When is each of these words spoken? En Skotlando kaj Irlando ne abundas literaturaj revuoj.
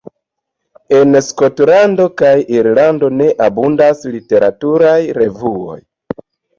En 0.99 1.17
Skotlando 1.27 2.09
kaj 2.23 2.33
Irlando 2.57 3.13
ne 3.21 3.31
abundas 3.51 4.05
literaturaj 4.19 4.99
revuoj. 5.23 5.81